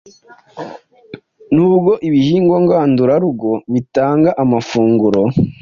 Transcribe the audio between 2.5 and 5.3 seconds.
ngandurarugo bitanga amafunguro,